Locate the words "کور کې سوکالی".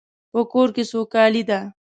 0.51-1.43